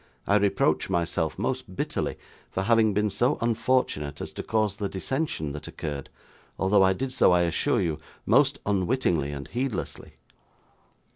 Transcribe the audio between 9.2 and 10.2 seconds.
and heedlessly.